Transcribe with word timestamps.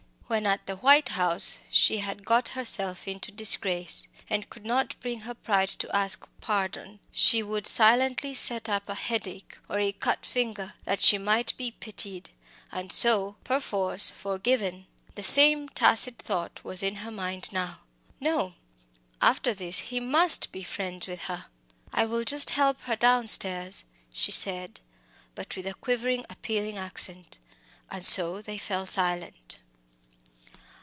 When 0.31 0.47
at 0.47 0.65
the 0.65 0.77
White 0.77 1.09
House 1.09 1.57
she 1.69 1.97
had 1.97 2.23
got 2.25 2.47
herself 2.55 3.05
into 3.05 3.33
disgrace, 3.33 4.07
and 4.29 4.49
could 4.49 4.63
not 4.63 4.97
bring 5.01 5.19
her 5.27 5.33
pride 5.33 5.67
to 5.81 5.93
ask 5.93 6.25
pardon, 6.39 7.01
she 7.11 7.43
would 7.43 7.67
silently 7.67 8.33
set 8.33 8.69
up 8.69 8.87
a 8.87 8.95
headache 8.95 9.57
or 9.67 9.77
a 9.77 9.91
cut 9.91 10.25
finger 10.25 10.75
that 10.85 11.01
she 11.01 11.17
might 11.17 11.51
be 11.57 11.71
pitied, 11.71 12.29
and 12.71 12.93
so, 12.93 13.35
perforce, 13.43 14.09
forgiven. 14.09 14.87
The 15.15 15.23
same 15.23 15.67
tacit 15.67 16.17
thought 16.19 16.63
was 16.63 16.81
in 16.81 16.95
her 17.03 17.11
mind 17.11 17.51
now. 17.51 17.81
No! 18.21 18.53
after 19.21 19.53
this 19.53 19.79
he 19.79 19.99
must 19.99 20.53
be 20.53 20.63
friends 20.63 21.07
with 21.07 21.23
her. 21.23 21.47
"I 21.91 22.05
will 22.05 22.23
just 22.23 22.51
help 22.51 22.77
to 22.77 22.83
get 22.83 22.87
her 22.87 22.95
downstairs," 22.95 23.83
she 24.13 24.31
said, 24.31 24.79
but 25.35 25.57
with 25.57 25.67
a 25.67 25.73
quivering, 25.73 26.23
appealing 26.29 26.77
accent 26.77 27.37
and 27.89 28.05
so 28.05 28.41
they 28.41 28.57
fell 28.57 28.85
silent. 28.85 29.57